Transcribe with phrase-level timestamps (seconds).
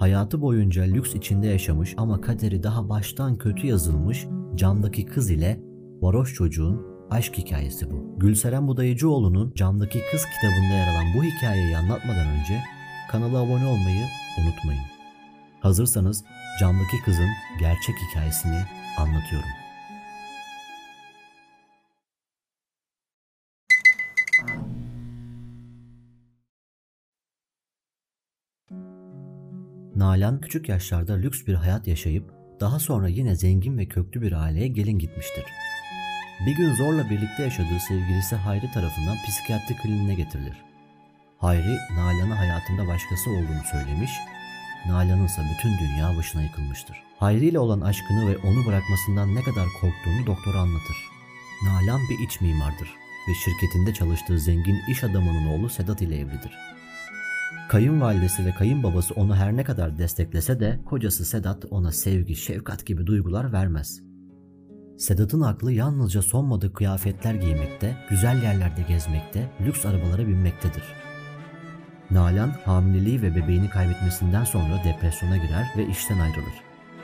[0.00, 5.60] Hayatı boyunca lüks içinde yaşamış ama kaderi daha baştan kötü yazılmış camdaki kız ile
[6.00, 8.18] varoş çocuğun aşk hikayesi bu.
[8.18, 12.60] Gülseren Budayıcıoğlu'nun Camdaki Kız kitabında yer alan bu hikayeyi anlatmadan önce
[13.10, 14.04] kanala abone olmayı
[14.38, 14.82] unutmayın.
[15.60, 16.24] Hazırsanız
[16.60, 17.30] Camdaki Kız'ın
[17.60, 18.62] gerçek hikayesini
[18.98, 19.60] anlatıyorum.
[29.96, 34.68] Nalan küçük yaşlarda lüks bir hayat yaşayıp daha sonra yine zengin ve köklü bir aileye
[34.68, 35.44] gelin gitmiştir.
[36.46, 40.56] Bir gün zorla birlikte yaşadığı sevgilisi Hayri tarafından psikiyatri kliniğine getirilir.
[41.38, 44.10] Hayri, Nalan'a hayatında başkası olduğunu söylemiş,
[44.86, 46.96] Nalan'ın ise bütün dünya başına yıkılmıştır.
[47.18, 50.96] Hayri ile olan aşkını ve onu bırakmasından ne kadar korktuğunu doktora anlatır.
[51.64, 52.88] Nalan bir iç mimardır
[53.28, 56.52] ve şirketinde çalıştığı zengin iş adamının oğlu Sedat ile evlidir.
[57.70, 63.06] Kayınvalidesi ve kayınbabası onu her ne kadar desteklese de kocası Sedat ona sevgi, şefkat gibi
[63.06, 64.00] duygular vermez.
[64.98, 70.82] Sedat'ın aklı yalnızca son moda kıyafetler giymekte, güzel yerlerde gezmekte, lüks arabalara binmektedir.
[72.10, 76.54] Nalan hamileliği ve bebeğini kaybetmesinden sonra depresyona girer ve işten ayrılır.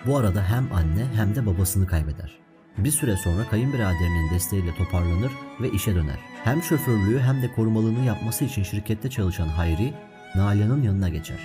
[0.07, 2.39] Bu arada hem anne hem de babasını kaybeder.
[2.79, 6.19] Bir süre sonra kayınbiraderinin desteğiyle toparlanır ve işe döner.
[6.45, 9.95] Hem şoförlüğü hem de korumalığını yapması için şirkette çalışan Hayri,
[10.37, 11.39] Nalan'ın yanına geçer.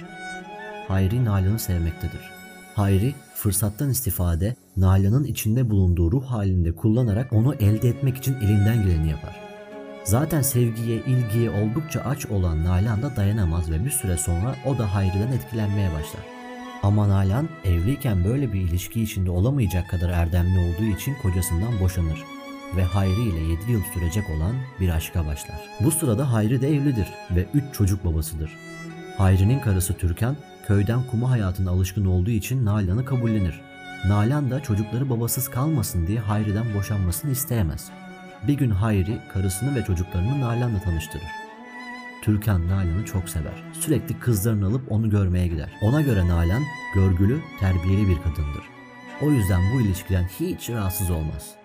[0.87, 2.31] Hayri Nalan'ı sevmektedir.
[2.75, 9.09] Hayri fırsattan istifade Nalan'ın içinde bulunduğu ruh halinde kullanarak onu elde etmek için elinden geleni
[9.09, 9.39] yapar.
[10.03, 14.95] Zaten sevgiye, ilgiye oldukça aç olan Nalan da dayanamaz ve bir süre sonra o da
[14.95, 16.21] Hayri'den etkilenmeye başlar.
[16.83, 22.25] Ama Nalan evliyken böyle bir ilişki içinde olamayacak kadar erdemli olduğu için kocasından boşanır
[22.75, 25.59] ve Hayri ile 7 yıl sürecek olan bir aşka başlar.
[25.79, 28.51] Bu sırada Hayri de evlidir ve 3 çocuk babasıdır.
[29.17, 30.35] Hayri'nin karısı Türkan
[30.67, 33.61] köyden kuma hayatına alışkın olduğu için Nalan'ı kabullenir.
[34.07, 37.89] Nalan da çocukları babasız kalmasın diye Hayri'den boşanmasını isteyemez.
[38.47, 41.27] Bir gün Hayri karısını ve çocuklarını Nalan'la tanıştırır.
[42.21, 43.63] Türkan Nalan'ı çok sever.
[43.73, 45.69] Sürekli kızlarını alıp onu görmeye gider.
[45.81, 46.63] Ona göre Nalan
[46.95, 48.63] görgülü, terbiyeli bir kadındır.
[49.21, 51.60] O yüzden bu ilişkiden hiç rahatsız olmaz.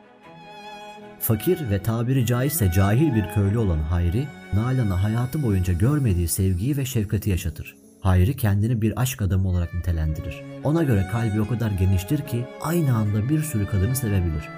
[1.27, 6.85] Fakir ve tabiri caizse cahil bir köylü olan Hayri, Nalan'a hayatı boyunca görmediği sevgiyi ve
[6.85, 7.77] şefkati yaşatır.
[8.01, 10.43] Hayri kendini bir aşk adamı olarak nitelendirir.
[10.65, 14.49] Ona göre kalbi o kadar geniştir ki aynı anda bir sürü kadını sevebilir.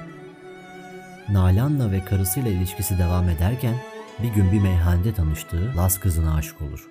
[1.29, 3.75] Nalan'la ve karısıyla ilişkisi devam ederken
[4.23, 6.87] bir gün bir meyhanede tanıştığı Las kızına aşık olur.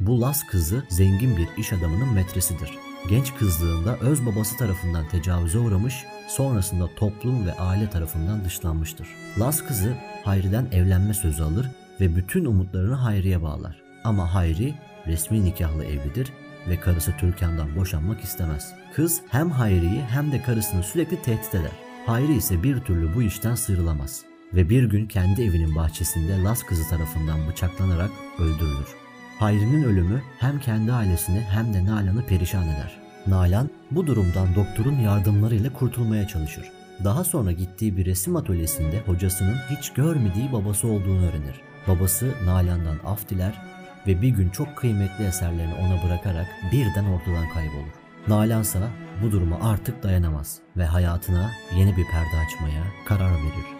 [0.00, 2.70] Bu Las kızı zengin bir iş adamının metresidir.
[3.08, 9.08] Genç kızlığında öz babası tarafından tecavüze uğramış, sonrasında toplum ve aile tarafından dışlanmıştır.
[9.38, 9.94] Las kızı
[10.24, 11.70] Hayri'den evlenme sözü alır
[12.00, 13.82] ve bütün umutlarını Hayri'ye bağlar.
[14.04, 14.74] Ama Hayri
[15.06, 16.32] resmi nikahlı evlidir
[16.68, 18.74] ve karısı Türkan'dan boşanmak istemez.
[18.94, 21.72] Kız hem Hayri'yi hem de karısını sürekli tehdit eder.
[22.06, 24.22] Hayri ise bir türlü bu işten sıyrılamaz
[24.54, 29.07] ve bir gün kendi evinin bahçesinde Las kızı tarafından bıçaklanarak öldürülür.
[29.38, 32.98] Hayri'nin ölümü hem kendi ailesini hem de Nalan'ı perişan eder.
[33.26, 36.70] Nalan bu durumdan doktorun yardımlarıyla kurtulmaya çalışır.
[37.04, 41.60] Daha sonra gittiği bir resim atölyesinde hocasının hiç görmediği babası olduğunu öğrenir.
[41.88, 43.62] Babası Nalan'dan af diler
[44.06, 47.92] ve bir gün çok kıymetli eserlerini ona bırakarak birden ortadan kaybolur.
[48.28, 48.78] Nalan ise
[49.22, 53.77] bu duruma artık dayanamaz ve hayatına yeni bir perde açmaya karar verir.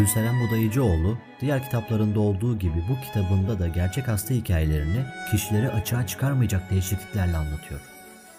[0.00, 6.70] Gülseren Budayıcıoğlu diğer kitaplarında olduğu gibi bu kitabında da gerçek hasta hikayelerini kişileri açığa çıkarmayacak
[6.70, 7.80] değişikliklerle anlatıyor.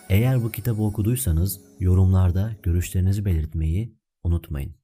[0.09, 4.80] Eğer bu kitabı okuduysanız yorumlarda görüşlerinizi belirtmeyi unutmayın.